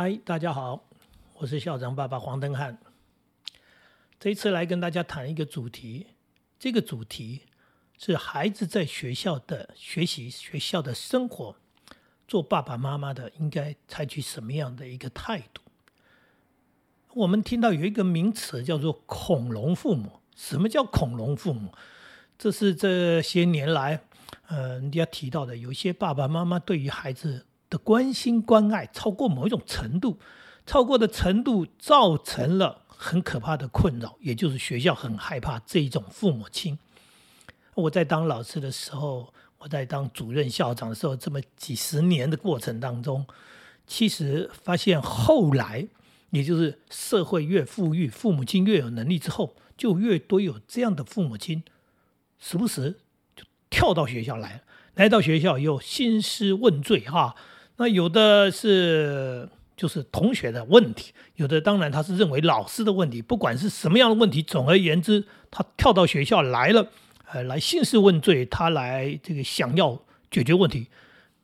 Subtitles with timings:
[0.00, 0.88] 嗨，大家好，
[1.34, 2.78] 我是校长爸爸黄登汉。
[4.20, 6.06] 这一次来跟大家谈一个主题，
[6.56, 7.42] 这个主题
[7.98, 11.56] 是孩子在学校的学习、学校的生活，
[12.28, 15.62] 做爸爸妈妈的应该采取什么样的一个态度？
[17.14, 20.20] 我们听到有一个名词叫做“恐龙父母”。
[20.36, 21.74] 什么叫“恐龙父母”？
[22.38, 24.04] 这是这些年来，
[24.46, 27.46] 呃，人家提到的，有些爸爸妈妈对于孩子。
[27.70, 30.18] 的关心关爱超过某一种程度，
[30.66, 36.78] 超过的程度造成了很可怕的困扰，也就是学校很害怕这一种父母亲。
[37.74, 43.24] 我在当老师的时候，我在当主任校长的时候，这么几十年的过程当中，
[43.86, 45.86] 其实发现后来，
[46.30, 51.62] 也就是社会越富裕，父母亲越有能力之后，就越多有这样的父母亲，
[52.38, 52.98] 时不时
[53.36, 54.62] 就跳到学校来，
[54.94, 57.36] 来到学校又兴师问罪哈。
[57.80, 66.88] 那有的是就是同学的问题，有的当然他是认为老师的问题，不管是什么样的问题，总而言之，他跳到学校来了，
[67.26, 70.88] 呃，来兴师问罪，他来这个想要解决问题，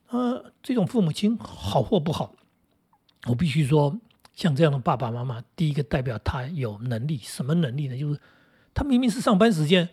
[0.08, 2.34] 呃，这种父母亲好或不好，
[3.26, 3.96] 我必须说，
[4.34, 7.96] 像这样的爸爸妈妈，第一个代表他有能力，什么能力呢？
[7.96, 8.18] 就是
[8.74, 9.88] 他明明是上班时间，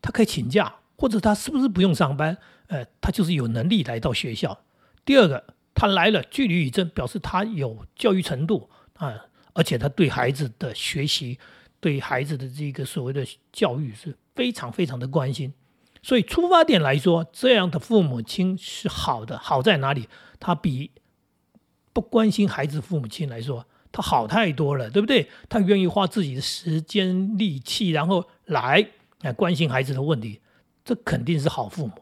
[0.00, 2.38] 他可以请假，或者他是不是不用上班？
[2.68, 4.58] 呃，他就是有能力来到学校。
[5.04, 5.44] 第二个。
[5.74, 9.14] 他来了，据理力争，表示他有教育程度啊，
[9.54, 11.38] 而且他对孩子的学习、
[11.80, 15.52] 对孩子的这个所谓的教育是非常非常的关心。
[16.02, 19.38] 所以出发点来说，这样的父母亲是好的。
[19.38, 20.08] 好在哪里？
[20.38, 20.90] 他比
[21.92, 25.30] 不关心孩子父母亲来说，他好太多了，对不对？
[25.48, 28.86] 他愿意花自己的时间、力气，然后来
[29.22, 30.40] 来关心孩子的问题，
[30.84, 31.92] 这肯定是好父母。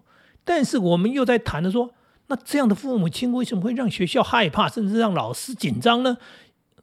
[0.44, 1.94] 但是我们又在谈的说。
[2.30, 6.16] 那这样的父母亲为什么会让学校害怕，甚至让老师紧张呢？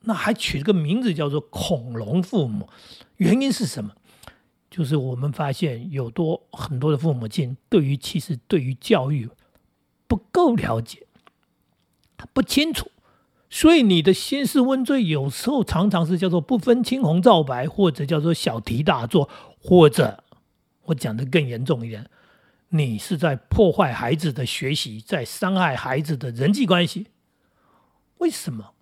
[0.01, 2.67] 那还取了个名字叫做“恐龙父母”，
[3.15, 3.93] 原因是什么？
[4.69, 9.29] 就是我们发现有多很多的父母亲对于其实对于教育
[10.05, 11.07] 不够了解，
[12.33, 12.91] 不清楚，
[13.49, 19.29] 所以你的兴师问罪有时候常常是叫做不分青红皂白，或者叫做小题大做，
[19.63, 20.23] 或者
[20.83, 22.09] 我讲的更严重一点。
[22.69, 27.07] 你是在破坏孩子的学习，在伤害孩子的人际关系。
[28.17, 28.73] 为什么？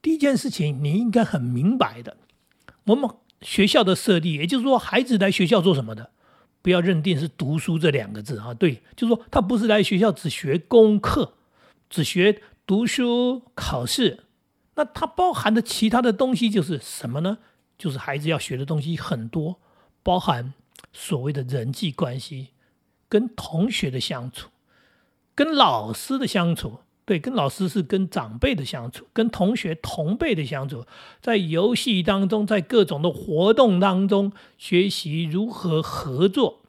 [0.00, 2.16] 第一件事情，你应该很明白的。
[2.84, 3.08] 我们
[3.40, 6.10] 学校的设立，也就是说，孩子来学校做什么的？
[6.60, 8.52] 不要认定是读书这两个字啊。
[8.54, 11.34] 对，就是说，他不是来学校只学功课，
[11.88, 14.24] 只学读书考试。
[14.74, 17.38] 那它包含的其他的东西就是什么呢？
[17.76, 19.60] 就是孩子要学的东西很多，
[20.02, 20.54] 包含
[20.92, 22.48] 所谓的人际关系。
[23.12, 24.48] 跟同学的相处，
[25.34, 30.86] 跟老师的相处，对，跟老师是跟长辈的相处，跟同学同辈的相处，
[31.20, 36.62] 在游戏当中，在各种的活动当中学习如何合作，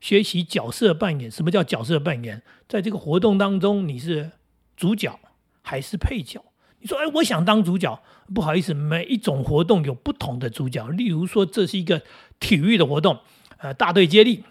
[0.00, 1.30] 学习角色扮演。
[1.30, 2.42] 什么叫角色扮演？
[2.66, 4.32] 在这个活动当中，你是
[4.76, 5.20] 主角
[5.62, 6.44] 还是配角？
[6.80, 8.02] 你说，哎，我想当主角，
[8.34, 10.88] 不好意思，每一种活动有不同的主角。
[10.88, 12.02] 例如说，这是一个
[12.40, 13.20] 体育的活动，
[13.58, 14.42] 呃，大队接力。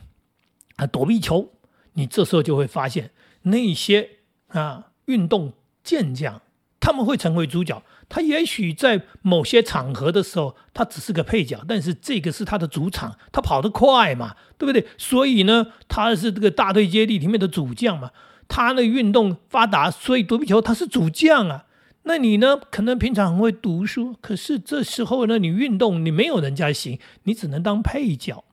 [0.86, 1.50] 躲避球，
[1.94, 3.12] 你这时候就会发现
[3.44, 4.10] 那些
[4.48, 6.42] 啊运动健将，
[6.80, 7.82] 他们会成为主角。
[8.10, 14.86] 他也许在某些场合的时候，他只是个配角，但是这个是他的主场，他跑得快嘛，对不对？
[14.98, 18.12] 所以呢，他是这个大队接力里面的主将嘛。
[18.48, 21.66] 他的运动发达，所以躲避球他是主将啊。
[22.04, 22.58] 那你呢？
[22.70, 28.44] 可能平常很会读书，可是这时候呢，你运动你没有人家行，你只能当配角。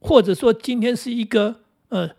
[0.00, 1.56] 或者说今天是一个
[1.88, 2.10] 呃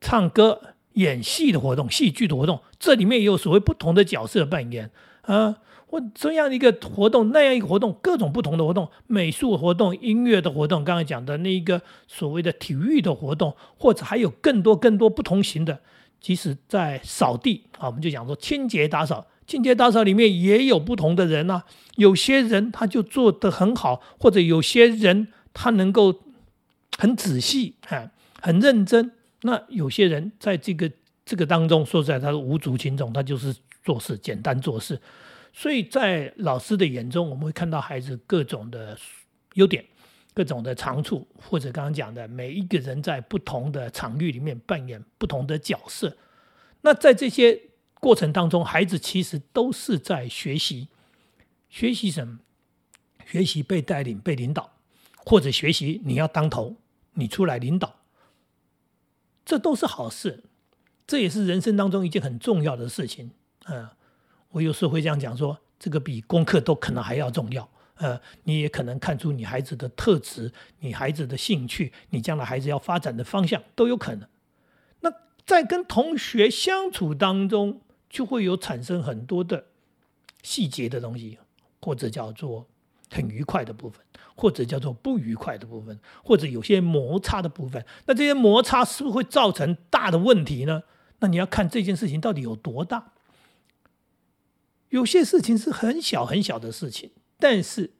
[0.00, 0.60] 唱歌
[0.94, 4.90] 演戏的活动，戏剧的活动，这里面也有所谓不同的角色扮演
[5.22, 15.80] 啊，或这样一个活动，那样一个活动，各种不同的活动，美术活动、音乐的活动，刚才讲的那一个所谓的体育的活动，或者还有更多更多不同型的，
[16.20, 21.64] 即使在扫地啊，我们就讲说清洁打扫，清洁打扫里面也有不同的人啊，
[21.96, 26.23] 有些人他就做得很好，或者有些人他能够。
[26.98, 28.10] 很仔细，哈，
[28.40, 29.12] 很认真。
[29.42, 30.90] 那有些人在这个
[31.24, 35.00] 这个当中，说实在，他是无足轻重，他就是做事简单做事。
[35.52, 38.96] 所以在老师的眼中，我们会看到孩子各种的
[39.54, 39.84] 优点、
[40.32, 46.16] 各种的长处，或者刚刚讲的，每一个人在不同的场域里面扮演不同的角色。
[46.80, 47.60] 那在这些
[48.00, 50.88] 过程当中，孩子其实都是在学习，
[51.68, 52.38] 学习什么？
[53.26, 54.70] 学习被带领、被领导，
[55.24, 56.76] 或者学习你要当头。
[57.14, 57.96] 你出来领导，
[59.44, 60.44] 这都是好事，
[61.06, 63.30] 这也是人生当中一件很重要的事情。
[63.66, 63.88] 嗯，
[64.50, 67.68] 我有时会这样讲说，这个比功课都可能还要重要。
[67.96, 74.28] 呃，你也可能看出你孩子的特质、你孩子的兴趣、你将来孩子要发展的方向都有可能。
[75.00, 75.12] 那
[75.46, 79.66] 在跟同学相处当中，就会有产生很多的
[80.42, 81.38] 细节的东西，
[81.80, 82.66] 或者叫做
[83.14, 87.84] 很愉快的部分，或者叫做不愉快的部分，或者有些摩擦的部分。
[88.06, 90.82] 那这些摩擦是不是会造成大的问题呢？
[91.20, 93.12] 那你要看这件事情到底有多大。
[94.88, 97.12] 有些事情是很小很小的事情。
[97.38, 97.94] 但是，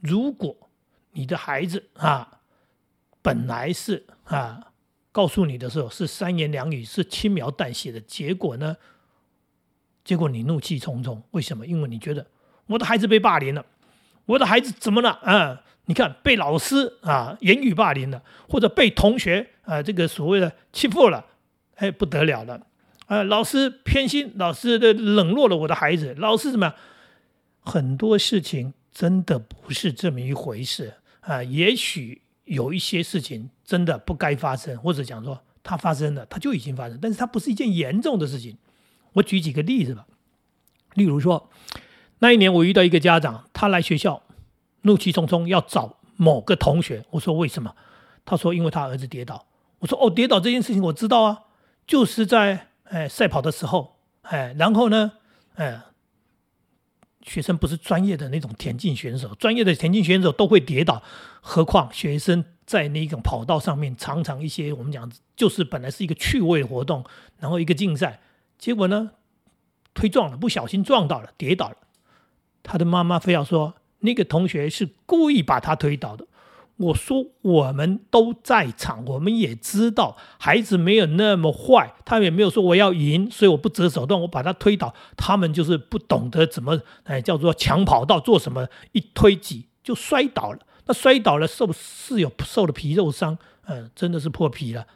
[0.00, 0.70] 如果
[1.12, 2.40] 你的孩子啊，
[3.22, 4.72] 本来是啊，
[5.12, 8.76] 告诉你的时候是三言两语是轻描淡写的，结果呢，
[10.04, 11.66] 结果你怒气冲冲，为什么？
[11.66, 12.26] 因为你觉得
[12.66, 13.64] 我的孩子被霸凌了，
[14.26, 15.62] 我的孩子怎么了啊？
[15.86, 21.24] 你看被老师啊言语霸凌了，或者被同学啊这个所谓的欺负了，
[21.76, 22.60] 哎不得了了
[23.06, 23.22] 啊！
[23.22, 26.74] 老师偏心，老师的冷落了我的孩子，老师怎么样？
[27.60, 31.40] 很多事情真的不是这么一回事啊！
[31.44, 38.56] 也许有一些事情真的不该发生，或者讲说它发生了，它就已经发生，但是它不是一件严重的事情。
[39.12, 40.04] 我举几个例子吧，
[40.94, 41.48] 例如说，
[42.18, 44.22] 那一年我遇到一个家长，他来学校，
[44.82, 47.74] 怒气冲冲要找某个同学，我说为什么？
[48.24, 49.46] 他说因为他儿子跌倒。
[49.78, 51.44] 我说哦，跌倒这件事情我知道啊，
[51.86, 55.12] 就是在哎赛跑的时候，哎，然后呢，
[55.54, 55.82] 哎。
[57.22, 61.02] 学生不是专业的那种田径选手，专业的田径选手都会跌倒，
[61.40, 67.04] 何况学生在那种跑道上面，常常一些我们讲就是本来是一个趣味活动，
[67.40, 68.20] 然后一个竞赛，
[68.58, 69.10] 结果呢
[69.92, 71.76] 推撞了，不小心撞到了，跌倒了。
[72.66, 76.26] 他的妈妈非要说那个同学是故意把他推倒的。
[76.78, 84.92] 我说我们都在场，我们也知道孩子没有那么坏，他也没有说我要赢，所以我不择手段，我把他推倒。
[85.16, 90.58] 他们就是不懂得怎么哎叫做抢跑道做什么，一推挤就摔倒了。
[90.86, 94.86] 那摔倒了受是有受了皮肉伤，嗯，真的是破皮了。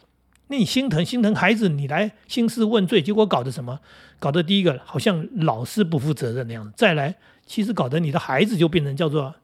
[0.48, 3.80] 那你心疼心疼孩子，你来兴师问罪，结果搞得什么？
[4.18, 7.16] 搞得第一个好像老师不负责任那样子，再来
[7.50, 9.34] 其实搞得你的孩子就变成叫做。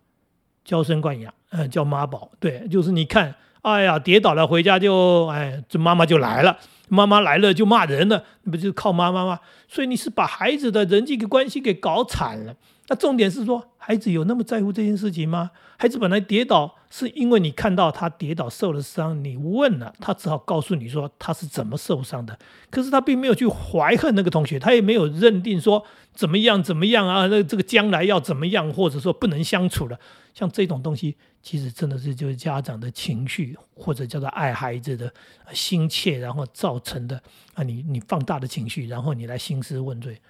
[0.65, 3.33] 娇生惯养，嗯，叫妈宝，对，就是你看，
[3.63, 6.59] 哎呀，跌倒了回家就，哎，这妈妈就来了，
[6.89, 9.39] 妈妈来了就骂人了，不就是靠妈妈吗？
[9.69, 12.57] 所以你是把孩子的人际关系给搞惨了。
[12.89, 15.53] 那重点是说，孩子有那么在乎这件事情吗？
[15.79, 22.37] 孩子本来跌倒是因为你看到他跌倒受了伤，你问了，他只好告诉你说他是怎么受伤的。
[22.69, 29.97] 可是他并没有去怀恨那个同学，他也没有认定说怎么样怎么样啊，那这个将来要怎么样，或者说不能相处了。
[30.35, 35.15] 像这种东西，其实真的是就是家长的情绪，或者叫做爱孩子的
[35.53, 37.23] 心切，然后造成的
[37.55, 40.21] 啊，你你放大的情绪，然后你来兴师问罪。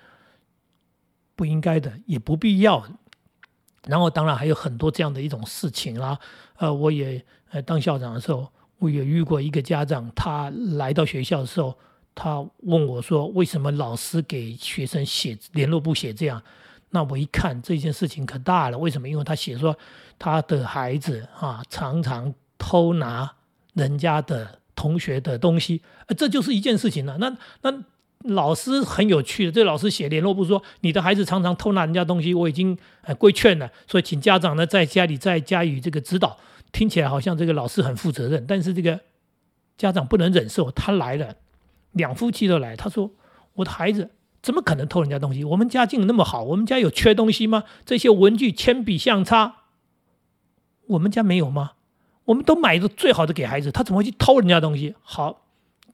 [1.34, 2.86] 不应该的，也不必要。
[3.86, 6.18] 然后，当然还有很多这样的一种事情啦。
[6.56, 8.46] 呃，我也呃当校长的时候，
[8.78, 11.72] 我也遇过一个家长，他来到学校的时候，
[12.14, 16.42] 他问我说：“为什么老师给学生写联络簿写这样？”
[16.90, 18.76] 那我一看这件事情可大了。
[18.76, 19.08] 为什么？
[19.08, 19.76] 因为他写说
[20.18, 23.30] 他的孩子啊，常常偷拿
[23.74, 27.18] 人家的同学的东西，呃，这就是一件事情了。
[27.18, 27.84] 那那。
[28.28, 36.36] 老师很有趣的，这老师写联络簿说，你的孩子常常偷拿人家东西，我已经呃规劝了，所以请家长呢在家里再加以这个指导。
[36.72, 39.00] 听起来好像这个老师很负责任，但是这个
[39.78, 41.36] 家长不能忍受，他来了，
[41.92, 43.12] 两夫妻都来，他说
[43.54, 44.10] 我的孩子
[44.42, 45.44] 怎么可能偷人家东西？
[45.44, 47.64] 我们家境那么好，我们家有缺东西吗？
[47.84, 49.54] 这些文具、铅笔、相擦，
[50.88, 51.72] 我们家没有吗？
[52.24, 54.96] 我们都买的最好的给孩子，他怎么会去偷人家东西？
[55.02, 55.45] 好。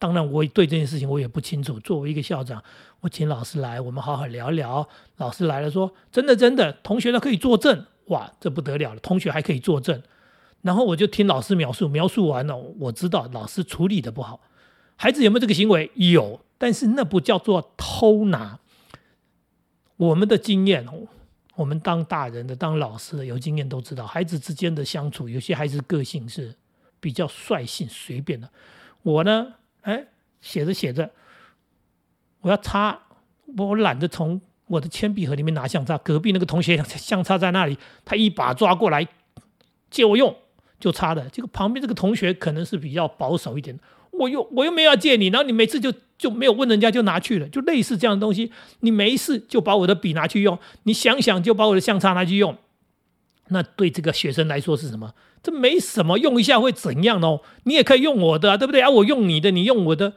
[0.02, 1.78] 当然，我对这件事情我也不清楚。
[1.78, 2.60] 作为一个校长，
[2.98, 4.88] 我请老师来，我们好好聊聊。
[5.18, 7.86] 老师来了，说真的，真的，同学都可以作证。
[8.06, 10.02] 哇，这不得了了，同学还可以作证。
[10.62, 14.40] 然后我就听老师描述，描述完了，我知道老师处理的不好。
[14.96, 15.88] 孩子有没有这个行为？
[15.94, 18.58] 有，但是那不叫做偷拿。
[19.98, 20.84] 我们的经验，
[21.54, 26.56] 我们当大人的、当老师的有经验都知道，孩子之间的相处，有些孩子个性是
[26.98, 28.50] 比较率性、随便的。
[29.02, 29.54] 我呢？
[29.82, 30.04] 哎，
[30.40, 31.10] 写着写着，
[32.40, 32.98] 我要擦，
[33.56, 35.98] 我懒得从我的铅笔盒里面拿相擦。
[35.98, 39.06] 隔壁那个同学相擦在那里，他一把抓过来
[39.90, 40.34] 借我用，
[40.80, 41.28] 就擦的。
[41.30, 43.78] 这个旁边这个同学可能是比较保守一点，
[44.12, 52.56] 我又我又没有要借你，然后你每次就就没有问人家就拿去了，就类似这样的东西，你没事就把我的笔拿去用，你想想就把我的相擦拿去用。
[53.52, 55.14] 那对这个学生来说是什么？
[55.42, 57.42] 这没什么，用一下会怎样哦？
[57.64, 58.90] 你也可以用我的，对不对啊？
[58.90, 60.14] 我用你的，你用我的，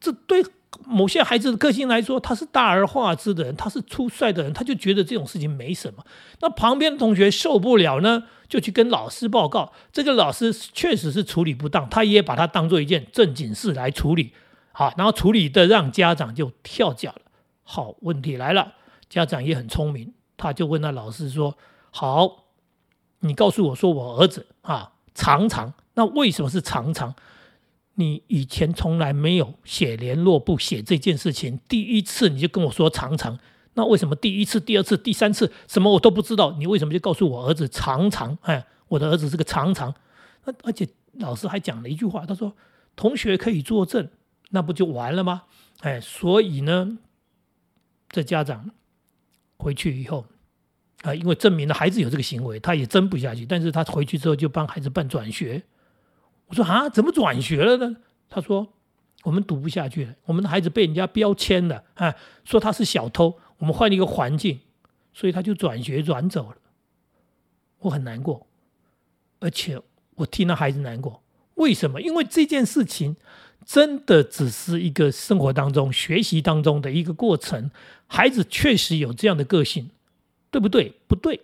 [0.00, 0.44] 这对
[0.86, 6.04] 某些孩子的个性来说，他是大而化之的人，他是粗率的人，他就觉得这种事情没什么。
[6.40, 9.72] 那旁边的同学受不了呢，就去跟老师报告。
[9.92, 14.32] 这个老师确实是处理不当，他也把它当做一件正经事来处理。
[14.72, 17.20] 好，然后处理的让家长就跳脚了。
[17.62, 18.72] 好，问题来了，
[19.08, 21.56] 家长也很聪明，他就问那老师说
[21.92, 22.43] ：“好，
[23.24, 27.14] 你告诉我说，我儿子啊，常常，那为什么是常常？”
[27.96, 33.38] 你以前从来没有写联络簿写这件事情，第一次你就跟我说常常，
[33.74, 36.50] 那为什么第一次、第二次、第三次什么我都不知道？
[36.58, 38.36] 你为什么就告诉我儿子常常？
[38.42, 39.94] 哎，我的儿子是个常常。
[40.44, 42.52] 那而且老师还讲了一句话，他说
[42.96, 44.08] 同学可以作证，
[44.50, 45.44] 那不就完了吗？
[45.82, 46.98] 哎，所以呢，
[48.08, 48.72] 这家长
[49.56, 50.26] 回去以后
[51.04, 55.62] 啊，因为证明了孩子有这个行为，他也争不下去，但是他回去之后就帮孩子办转学。
[56.46, 57.96] 我说啊，怎么转学了呢？
[58.30, 58.72] 他说
[59.22, 64.60] 我们读不下去了，我们的孩子被人家标签了，啊，说他是小偷，我们换了一个环境，
[65.12, 66.56] 所以他就转学转走了。
[67.80, 68.46] 我很难过，
[69.40, 69.78] 而且
[70.14, 71.22] 我替那孩子难过。
[71.56, 72.00] 为什么？
[72.00, 73.16] 因为这件事情
[73.66, 77.70] 真的只是一个生活当中、学习当中的一个过程。
[78.06, 79.90] 孩子确实有这样的个性，
[80.54, 80.92] 对不对？
[81.08, 81.40] 不对。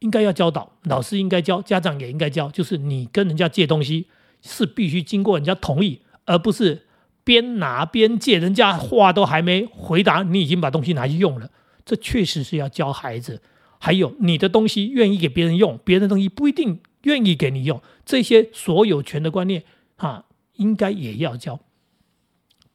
[0.00, 2.50] 应该要教导，老师应该教，家长也应该教。
[2.50, 4.08] 就是你跟人家借东西，
[4.42, 6.84] 是必须经过人家同意，而不是
[7.22, 8.40] 边拿边借。
[8.40, 11.48] 人家话都还没回答，你已经把东西拿去用了。
[11.84, 13.40] 这确实是要教孩子。
[13.78, 17.80] 还有你的东西愿意给别人用，别人的东西不一定愿意给你用。
[18.04, 19.62] 这些所有权的观念
[19.98, 20.24] 啊，
[20.56, 21.60] 应该也要教。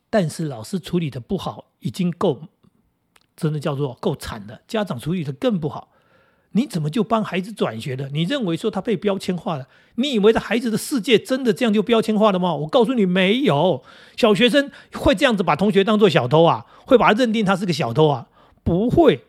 [0.09, 2.43] 但是老师处理的不好，已经够，
[3.39, 4.61] 真的叫做够惨的。
[4.67, 5.93] 家长处理的更不好。
[6.53, 8.09] 你怎么就帮孩子转学了？
[8.09, 9.67] 你认为说他被标签化了？
[9.95, 12.55] 你以为这孩子的世界真的这样就标签化了吗？
[12.55, 13.83] 我告诉你，没有。
[14.17, 16.65] 小学生会这样子把同学当做小偷啊？
[16.87, 18.29] 会把他认定他是个小偷啊？
[18.63, 19.25] 不会。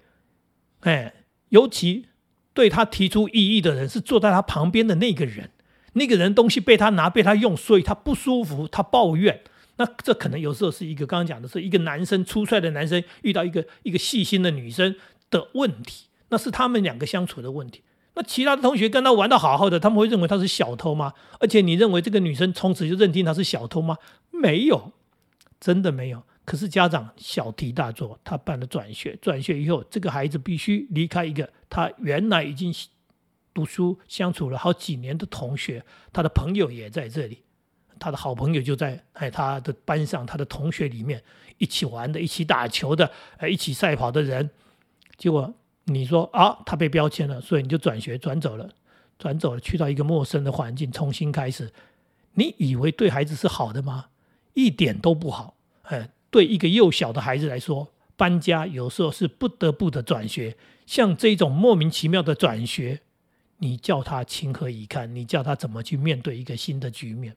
[0.81, 1.13] 哎，
[1.51, 2.07] 尤其
[2.55, 5.51] 对他提出异议的人是坐在他旁边的那个人，
[5.93, 9.43] 那个人东西被他拿被他用，所以他不舒服，他抱怨。
[9.81, 14.95] 那这可能有时候是一个刚刚讲的是一个男生粗率的男生遇到一个一个细心的女生
[15.31, 16.09] 的问题。
[16.29, 17.83] 那是他们两个相处的问题。
[18.15, 21.15] 那其他的同学跟他玩的好好的，他们会认为他是小偷吗？
[21.41, 23.97] 而且你认为这个女生从此就认定他是小偷吗？
[24.31, 24.93] 没有，
[25.59, 26.23] 真的没有。
[26.45, 32.71] 可是家长小题大做，他办了转学，转学以后，这个孩子必须离开一个他原来已经
[33.55, 35.83] 读书相处了好几年的同学，
[36.13, 37.39] 他的朋友也在这里，
[38.01, 41.23] 他的好朋友就在哎他的班上，他的同学里面
[41.59, 44.51] 一起玩的、一起打球的、哎一起赛跑的人，
[45.17, 45.55] 结果。
[45.85, 48.69] 你说啊，他被标签了，所以你就转学转走了，
[49.19, 51.73] 转走了，去到一个陌生的环境，重新开始。
[52.35, 54.05] 你以为对孩子是好的吗？
[54.55, 55.57] 一点都不好。
[55.83, 60.57] 哎，对一个幼小的孩子来说，搬家有时候是不得不的转学。
[60.87, 63.01] 像这种莫名其妙的转学，
[63.57, 65.13] 你叫他情何以堪？
[65.13, 67.35] 你叫他怎么去面对一个新的局面？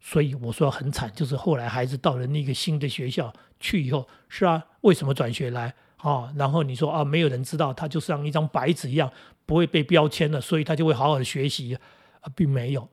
[0.00, 5.74] 所以我说很惨，就是后来孩子到了那个新的学校去以后，是啊，为什么转学来？
[5.98, 9.12] 啊，然后你说啊，没有人知道他就像一张白纸一样，
[9.44, 11.76] 不会被标签了，所以他就会好好的学习
[12.22, 12.88] 啊，并没有。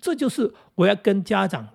[0.00, 1.68] 这就是我要跟家长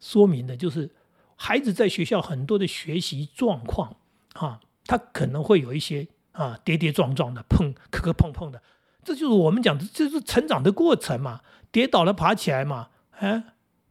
[0.00, 0.90] 说明的，就是
[1.36, 3.96] 孩子在学校很多的学习状况
[4.32, 8.60] 啊，他可能会有一些啊跌跌撞撞的，碰磕磕碰碰的，
[9.04, 13.44] 这就是我们讲的，这是成长的过程嘛，跌倒了爬起来嘛，哎，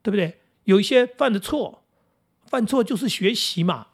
[0.09, 0.39] 对不对？
[0.63, 1.83] 有一些犯的错，
[2.47, 3.87] 犯错就是学习嘛。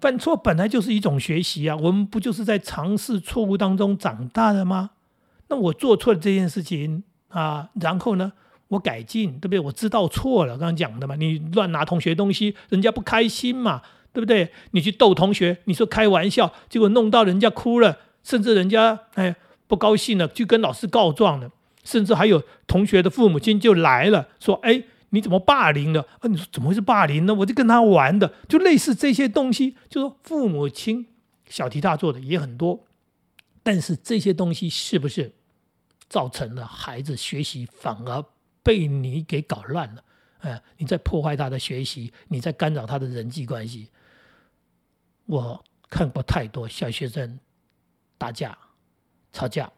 [0.00, 4.92] 犯错本来就是一种学习啊，我们不就是在尝试错误当中长大的吗？
[5.48, 8.32] 那我做错了这件事情啊，然后呢，
[8.68, 9.60] 我改进，对不对？
[9.60, 13.82] 我知道错了，刚刚讲的嘛，你乱拿同学东西，人家不开心嘛，
[14.14, 14.50] 对不对？
[14.70, 21.50] 你去逗同学，你说开玩笑，结果弄到人家哭了，甚至人家哎不高兴了，去跟老师告状了，
[21.84, 24.82] 甚至还有同学的父母亲就来了，说哎。
[25.14, 26.00] 你怎么霸凌的？
[26.20, 27.34] 啊，你说怎么会是霸凌呢？
[27.34, 31.06] 我就跟他玩的，就类似这些东西，就说父母亲
[31.46, 32.86] 小题大做的也很多，
[33.62, 35.34] 但是这些东西是不是
[36.08, 38.24] 造成了孩子学习反而
[38.62, 40.02] 被你给搞乱了？
[40.38, 43.90] 哎，你在破坏他的学习，你在干扰他的人际关系。
[45.26, 47.38] 我看过太多小学生
[48.16, 48.56] 打架、
[49.30, 49.70] 吵架，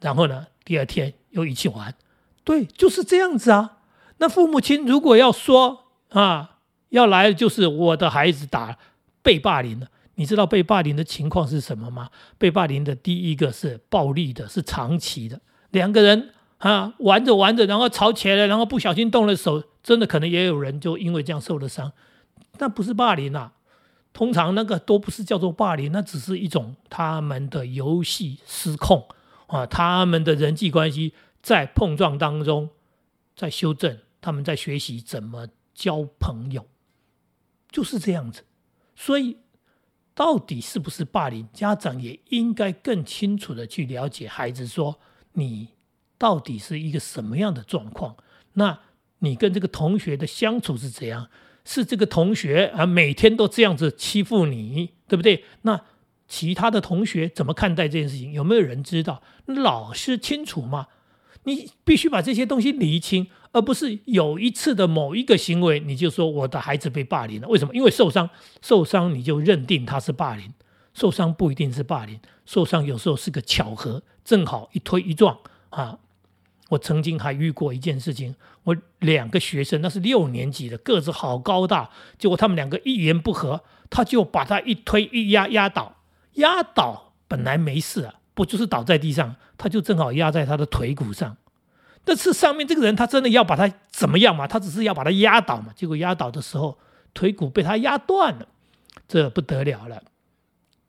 [0.00, 1.94] 然后呢，第二天又一起玩，
[2.42, 3.73] 对，就是这样子啊。
[4.18, 6.58] 那父母亲如果要说啊，
[6.90, 8.78] 要来就是我的孩子打
[9.22, 12.10] 被霸凌了，你知道被霸凌的情况是什么吗？
[12.38, 15.40] 被霸凌的第一个是暴力的，是长期的。
[15.70, 21.92] 两个人啊玩着玩着，然后吵起来了，然后不小心动了手，真的可能也有人就因为这样受了伤。
[22.58, 23.52] 那不是霸凌啊。
[24.12, 29.08] 通常那个都不是叫做霸凌，那只是一种他们的游戏失控
[29.48, 32.70] 啊，他们的人际关系在碰撞当中，
[33.34, 36.66] 在修正，他们在学习怎么交朋友，
[37.70, 38.46] 就是这样子。
[38.96, 39.36] 所以，
[40.14, 44.98] 到底是不是霸凌，家长也应该更清楚的去了解孩子，说
[45.34, 45.74] 你
[46.16, 48.16] 到底是一个什么样的状况，
[48.54, 48.80] 那
[49.18, 51.28] 你跟这个同学的相处是怎样？
[51.66, 55.44] 是这个同学啊，每天都这样子欺负你，对不对？
[55.62, 55.84] 那
[56.26, 58.32] 其他的同学怎么看待这件事情？
[58.32, 59.22] 有没有人知道？
[59.44, 60.88] 老师清楚吗？
[61.44, 67.48] 你必须把这些东西理清，而不是有一次的某一个行为，你就说我的孩子被霸凌了。
[67.48, 67.74] 为什么？
[67.74, 68.28] 因为受伤，
[68.62, 70.52] 受伤你就认定他是霸凌，
[70.92, 75.38] 受伤不一定是霸凌，受伤有时候是个巧合，正好一推一撞
[75.70, 75.98] 啊。
[76.70, 78.34] 我曾经还遇过一件事情，
[78.64, 85.98] 我两个学生，那是六年级的，个子好高大，结果他们两个一言不合，他就把他一推一压压倒，
[86.34, 91.36] 压倒本来没事啊，不就是倒在地上，他就正好压在他的腿骨上。
[92.04, 94.46] 但是上面这个人他真的要把他怎么样嘛？
[94.46, 95.72] 他只是要把他压倒嘛？
[95.74, 96.78] 结果压倒的时候，
[97.14, 98.46] 腿骨被他压断了，
[99.08, 100.02] 这不得了了，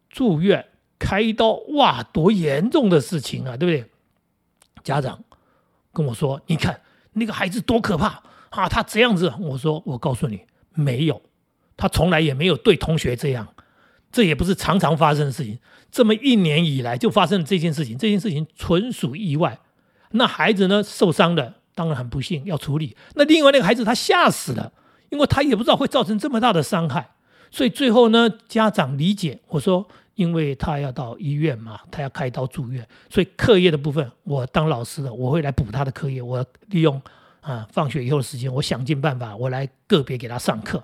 [0.09, 0.65] 住院
[0.99, 3.89] 开刀，哇，多严重的事情啊，对不对？
[4.83, 5.23] 家长。
[5.93, 6.81] 跟我说，你看
[7.13, 8.67] 那个孩子多可怕啊！
[8.67, 10.41] 他这样子，我说我告诉你，
[10.73, 11.21] 没有，
[11.77, 13.47] 他从来也没有对同学这样，
[14.15, 15.59] 这也不是常常发生的事情。
[15.91, 19.59] 这么一年以来就发生了这件事情，这件事情纯属意外。
[20.11, 22.95] 那孩子呢受伤了，当然很不幸要处理。
[23.15, 24.71] 那另外那个孩子他吓死了，
[25.09, 27.09] 因为他也不知道会造成这么大的伤害，
[27.51, 29.85] 所以最后呢家长理解我说。
[30.15, 36.21] 因为他要到医院嘛，他要开刀住院，所以课业的部分，我当老师的我会来补他的课业。
[36.21, 37.01] 我利用
[37.41, 40.81] 啊放学以后的时间，我想尽办法，我来个别给他上课。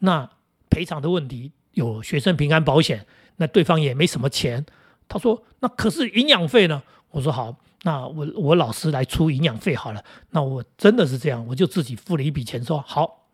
[0.00, 0.28] 那
[0.68, 3.06] 赔偿的问题有学生平安保险，
[3.36, 4.64] 那对方也没什么钱。
[5.06, 13.26] 他说：“那可是营养费呢？”我说：“好，那我我老师来出营养费好了。”那我真的是这样，我就自己付了一笔钱，说好。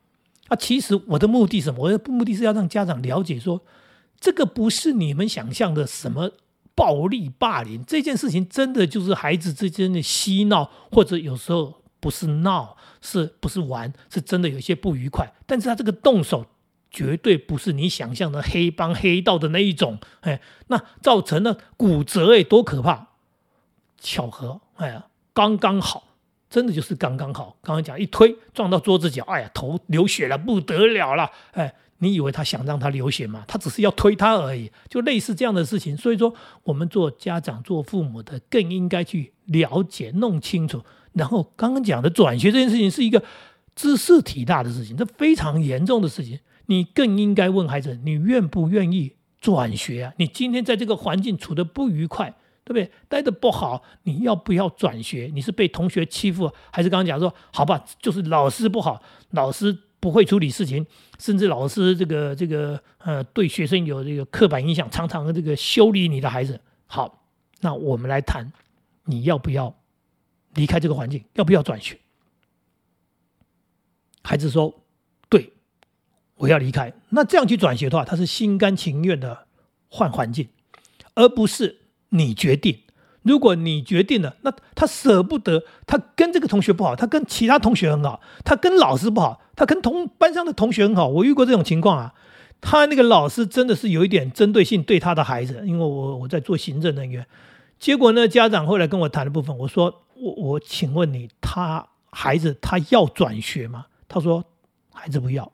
[0.48, 1.84] 啊，其实我的目的什么？
[1.84, 3.62] 我的目的是要让家长了解说。
[4.18, 6.32] 这个不是你们想象的什么
[6.74, 15.32] 暴力霸凌，这件事情真的就是孩子之间的嬉闹，或者有时候不是闹，是不是玩，是真的有些不愉快。
[15.46, 16.44] 但是他这个动手
[16.92, 23.08] 绝对不是你想象的黑帮黑道的那一种，哎，那造成了骨折，哎，多可怕！
[23.98, 26.08] 巧合，哎呀，刚刚好，
[26.50, 27.56] 真的就是刚刚好。
[27.62, 31.74] 刚刚讲一推撞到桌子角，哎呀，头流血了，不得了了，哎。
[31.98, 33.44] 你以为他想让他流血吗？
[33.46, 35.96] 他只是要推他而已，就类似这样的事情。
[35.96, 40.82] 所以说，我们做家长、做父母的更应该去了解、弄清楚。
[41.12, 43.22] 然后刚刚讲的转学这件事情是一个
[43.76, 46.36] 知识体大的事情，这非常严重的事情。
[46.66, 50.14] 你更应该问孩子：你愿不愿意转学啊？
[50.18, 52.30] 你今天在这个环境处的不愉快，
[52.64, 52.90] 对不对？
[53.08, 55.30] 待的不好，你要不要转学？
[55.34, 59.78] 你是被同学欺负，还是刚刚讲说好吧，就是老师不好，老师。
[60.02, 60.84] 不会处理事情，
[61.20, 66.60] 甚至老师这个这个呃对学生有这个刻板印象，常常这个修理你的孩子。
[66.86, 67.22] 好，
[67.60, 68.52] 那我们来谈，
[69.04, 69.72] 你要不要
[70.54, 71.24] 离开这个环境？
[71.34, 71.96] 要不要转学？
[74.24, 74.74] 孩子说：“，
[76.42, 79.46] 我要离开。”那这样去转学的话，他是心甘情愿的
[79.88, 80.48] 换环境，
[81.14, 81.78] 而不是
[82.10, 82.78] 你决定。
[83.22, 91.06] 如果你决定了，那他舍不得，他跟这个同学不好，他跟其他同学很好，他跟老师不好，他跟同班上的同学很好。
[91.06, 92.14] 我遇过这种情况啊，
[92.60, 97.24] 他那个老师真的是有一点针对性对他的孩子，因为我我在做行政人员，
[97.78, 103.86] 结果呢，家长后来跟我谈的部分，我说我我请问你，他孩子他要转学吗？
[104.08, 104.44] 他说
[104.92, 105.52] 孩子不要，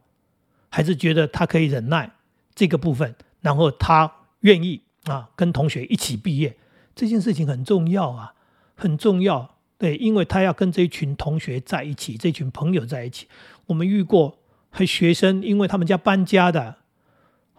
[0.68, 2.10] 还是觉得他可以忍耐
[2.54, 6.56] 这个部分，然后他愿意啊跟同学一起毕业。
[6.94, 8.34] 这件事情很重要啊，
[8.74, 9.56] 很重要。
[9.78, 13.28] 对，因为他要跟这一群同学在一起，这群朋友在一起。
[13.66, 14.38] 我们遇过，
[14.70, 16.78] 和学生，因为他们家搬家的，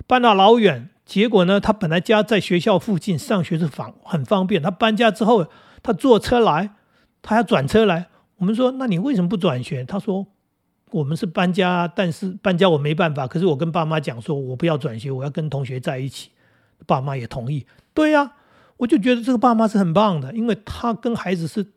[0.05, 4.61] 搬到老远，结果呢，他本来家在学校附近，上学是方很方便。
[4.61, 5.47] 他搬家之后，
[5.81, 6.71] 他坐车来，
[7.21, 8.09] 他要转车来。
[8.35, 9.85] 我们说，那你为什么不转学？
[9.85, 10.27] 他说，
[10.91, 13.27] 我们是搬家，但是搬家我没办法。
[13.27, 16.29] 可是我跟爸妈讲说，我不要转学，我要跟同学在一起。
[16.85, 17.65] 爸妈也同意。
[17.93, 18.33] 对呀。
[18.79, 21.73] 我就觉得这个爸妈是很棒的，因为他跟孩子是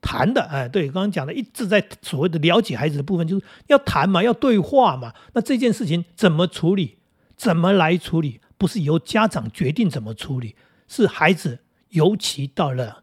[0.00, 5.12] 谈的，哎，对，刚刚讲的一直在所谓的了解孩子的部分，就是要谈嘛，要对话嘛。
[5.34, 6.96] 那这件事情怎么处理，
[7.36, 10.56] 怎么来处理，不是由家长决定怎么处理，
[10.88, 11.58] 是孩子，
[11.90, 13.02] 尤其到了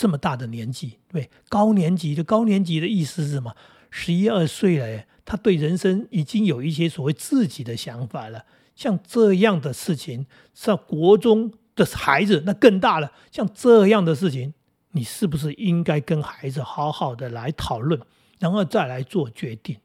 [0.00, 3.54] 这么大的年纪，对，高年级的高年级的意思是什么？
[3.90, 8.46] 十一二岁了，他对人生已经有一些所谓自己的想法了。
[8.74, 13.12] 像这样的事情，在国中的孩子那更大了。
[13.30, 14.54] 像这样的事情，
[14.92, 18.00] 你是不是应该跟孩子好好的来讨论，
[18.38, 19.76] 然后再来做决定？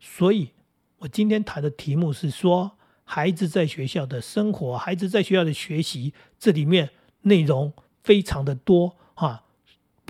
[0.00, 0.50] 所以，
[0.98, 2.72] 我今天谈的题目是说，
[3.04, 9.44] 孩子在学校的生活，孩子在学校的学习，这里面内容非常的多哈，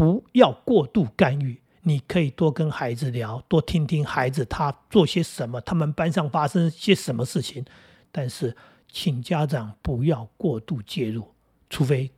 [0.01, 1.61] 不要过度干预。
[1.83, 7.63] 你可以多跟孩子聊，多听听孩子他做些什么，他们班上发生些什么事情。
[8.11, 8.57] 但是，
[8.91, 11.35] 请家长不要过度介入，
[11.69, 12.11] 除非，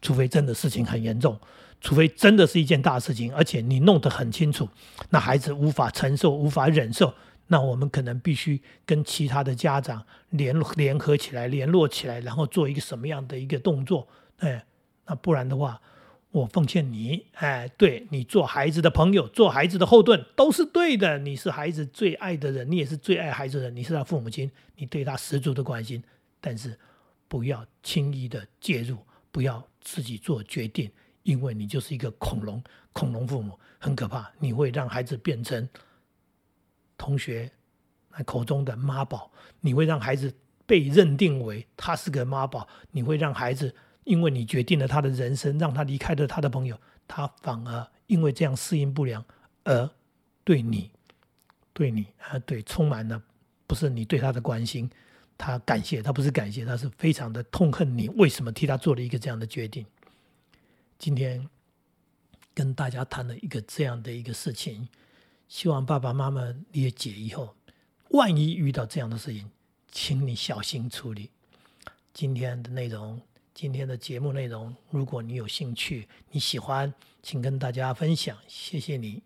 [0.00, 1.38] 除非真的事情很严重，
[1.78, 4.66] 除非真的是一件大事情，而且你弄得很清楚，
[5.10, 7.12] 那孩子无法承受、无法忍受，
[7.48, 14.08] 那我们可能必须跟其他的家长联联合起来、联络起来，然后做一个什么样的一个动作？
[14.38, 14.64] 哎，
[15.04, 15.78] 那不然的话。
[16.34, 21.16] 我奉劝你，哎，对你做孩子的朋友，做孩子的后盾都是对的。
[21.18, 23.76] 你是孩子最爱的人，你也是最爱孩子的人。
[23.76, 26.02] 你是他父母亲，你对他十足的关心，
[26.40, 26.76] 但是
[27.28, 28.98] 不要轻易的介入，
[29.30, 30.90] 不要自己做决定，
[31.22, 32.60] 因为你就是一个恐龙，
[32.92, 34.28] 恐龙父母很可怕。
[34.40, 35.68] 你会让孩子变成
[36.98, 37.48] 同学
[38.26, 40.34] 口中的妈宝，你会让孩子
[40.66, 43.72] 被认定为他是个妈宝，你会让孩子。
[44.04, 49.24] 因为你决定了他的人生，让他离开了他的朋友，他反而因为这样适应不良，
[49.64, 49.90] 而
[50.44, 50.90] 对你，
[51.72, 53.22] 对你啊，对，充满了
[53.66, 54.90] 不是你对他的关心，
[55.38, 59.86] 他感谢他不是感谢，他是非常的痛恨你，为什么替他做了一个这样的决定？
[60.98, 61.48] 今天
[62.52, 64.88] 跟大家谈了一个这样的一个事情，
[65.48, 67.56] 希望爸爸妈妈理解以后，
[68.10, 69.50] 万一遇到这样的事情，
[69.90, 71.30] 请你小心处理。
[72.12, 73.20] 今天的内容。
[73.54, 79.22] 今天的节目内容，如果你有兴趣，你喜欢，请跟大家分享，谢谢你。